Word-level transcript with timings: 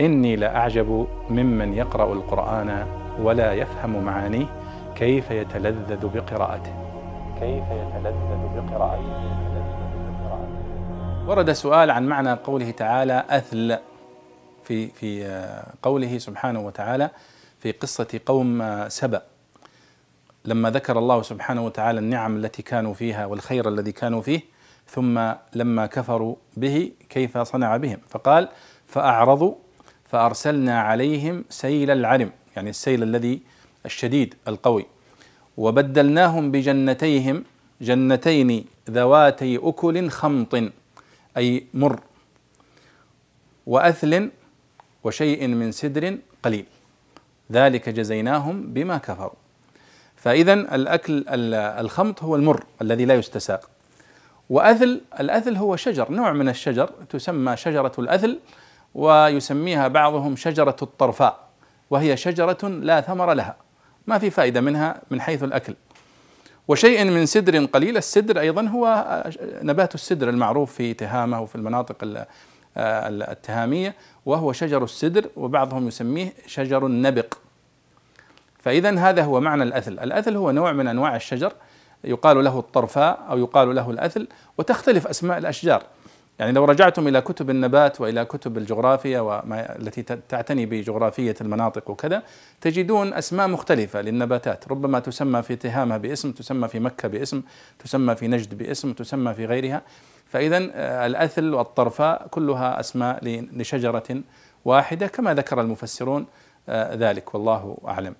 إني 0.00 0.36
لأعجب 0.36 1.06
ممن 1.30 1.74
يقرأ 1.74 2.12
القرآن 2.12 2.86
ولا 3.20 3.52
يفهم 3.52 4.04
معانيه 4.04 4.46
كيف 4.96 5.30
يتلذذ 5.30 6.06
بقراءته. 6.06 6.72
كيف 7.40 7.64
يتلذذ 7.70 8.40
بقراءته. 8.56 9.38
ورد 11.28 11.52
سؤال 11.52 11.90
عن 11.90 12.06
معنى 12.06 12.32
قوله 12.32 12.70
تعالى 12.70 13.24
أثل 13.30 13.78
في 14.64 14.86
في 14.86 15.40
قوله 15.82 16.18
سبحانه 16.18 16.60
وتعالى 16.60 17.10
في 17.58 17.72
قصة 17.72 18.20
قوم 18.26 18.84
سبأ. 18.88 19.22
لما 20.44 20.70
ذكر 20.70 20.98
الله 20.98 21.22
سبحانه 21.22 21.64
وتعالى 21.66 22.00
النعم 22.00 22.36
التي 22.36 22.62
كانوا 22.62 22.94
فيها 22.94 23.26
والخير 23.26 23.68
الذي 23.68 23.92
كانوا 23.92 24.20
فيه 24.20 24.40
ثم 24.86 25.32
لما 25.54 25.86
كفروا 25.86 26.36
به 26.56 26.92
كيف 27.08 27.38
صنع 27.38 27.76
بهم؟ 27.76 27.98
فقال 28.08 28.48
فأعرضوا 28.86 29.54
فأرسلنا 30.08 30.80
عليهم 30.80 31.44
سيل 31.50 31.90
العرم 31.90 32.30
يعني 32.56 32.70
السيل 32.70 33.02
الذي 33.02 33.40
الشديد 33.86 34.34
القوي. 34.48 34.86
وبدلناهم 35.56 36.50
بجنتيهم 36.50 37.44
جنتين 37.80 38.64
ذواتي 38.90 39.56
أكل 39.62 40.10
خمط 40.10 40.54
أي 41.36 41.66
مر 41.74 42.00
وأثل 43.66 44.30
وشيء 45.04 45.46
من 45.46 45.72
سدر 45.72 46.18
قليل. 46.42 46.64
ذلك 47.52 47.88
جزيناهم 47.88 48.62
بما 48.72 48.98
كفروا. 48.98 49.30
فإذا 50.16 50.52
الأكل 50.52 51.24
الخمط 51.28 52.22
هو 52.22 52.36
المر 52.36 52.64
الذي 52.82 53.04
لا 53.04 53.14
يستساق. 53.14 53.70
وأثل 54.50 55.00
الأثل 55.20 55.56
هو 55.56 55.76
شجر 55.76 56.12
نوع 56.12 56.32
من 56.32 56.48
الشجر 56.48 56.86
تسمى 56.86 57.56
شجرة 57.56 57.92
الأثل. 57.98 58.38
ويسميها 58.98 59.88
بعضهم 59.88 60.36
شجرة 60.36 60.76
الطرفاء 60.82 61.38
وهي 61.90 62.16
شجرة 62.16 62.68
لا 62.68 63.00
ثمر 63.00 63.32
لها 63.32 63.56
ما 64.06 64.18
في 64.18 64.30
فائدة 64.30 64.60
منها 64.60 65.00
من 65.10 65.20
حيث 65.20 65.42
الأكل. 65.42 65.74
وشيء 66.68 67.04
من 67.04 67.26
سدر 67.26 67.64
قليل 67.64 67.96
السدر 67.96 68.40
أيضا 68.40 68.62
هو 68.62 69.04
نبات 69.62 69.94
السدر 69.94 70.28
المعروف 70.28 70.72
في 70.72 70.94
تهامة 70.94 71.40
وفي 71.40 71.54
المناطق 71.54 72.26
التهامية 72.76 73.94
وهو 74.26 74.52
شجر 74.52 74.84
السدر 74.84 75.26
وبعضهم 75.36 75.88
يسميه 75.88 76.32
شجر 76.46 76.86
النبق. 76.86 77.34
فإذا 78.58 78.98
هذا 78.98 79.22
هو 79.22 79.40
معنى 79.40 79.62
الأثل. 79.62 79.92
الأثل 79.92 80.36
هو 80.36 80.50
نوع 80.50 80.72
من 80.72 80.88
أنواع 80.88 81.16
الشجر 81.16 81.52
يقال 82.04 82.44
له 82.44 82.58
الطرفاء 82.58 83.26
أو 83.30 83.38
يقال 83.38 83.74
له 83.74 83.90
الأثل 83.90 84.28
وتختلف 84.58 85.06
أسماء 85.06 85.38
الأشجار. 85.38 85.82
يعني 86.38 86.52
لو 86.52 86.64
رجعتم 86.64 87.08
إلى 87.08 87.20
كتب 87.20 87.50
النبات 87.50 88.00
وإلى 88.00 88.24
كتب 88.24 88.58
الجغرافيا 88.58 89.20
وما 89.20 89.76
التي 89.78 90.02
تعتني 90.02 90.66
بجغرافية 90.66 91.34
المناطق 91.40 91.90
وكذا 91.90 92.22
تجدون 92.60 93.14
أسماء 93.14 93.48
مختلفة 93.48 94.00
للنباتات. 94.00 94.68
ربما 94.68 95.00
تسمى 95.00 95.42
في 95.42 95.56
تهامة 95.56 95.96
باسم 95.96 96.32
تسمى 96.32 96.68
في 96.68 96.80
مكة 96.80 97.08
باسم 97.08 97.42
تسمى 97.78 98.16
في 98.16 98.28
نجد 98.28 98.58
باسم 98.58 98.92
تسمى 98.92 99.34
في 99.34 99.46
غيرها. 99.46 99.82
فإذا 100.26 100.58
الأثل 101.06 101.54
والطرفاء 101.54 102.26
كلها 102.30 102.80
أسماء 102.80 103.18
لشجرة 103.52 104.22
واحدة 104.64 105.06
كما 105.06 105.34
ذكر 105.34 105.60
المفسرون 105.60 106.26
ذلك. 106.70 107.34
والله 107.34 107.78
أعلم. 107.88 108.14